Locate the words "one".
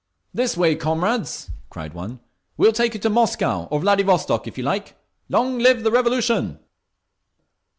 1.93-2.21